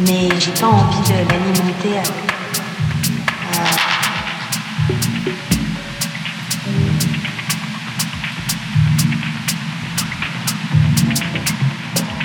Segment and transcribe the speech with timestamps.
[0.00, 2.00] Mais j'ai pas envie de l'alimenter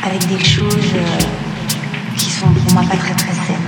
[0.04, 1.18] avec des choses euh,
[2.18, 3.67] qui sont pour moi pas très très saines.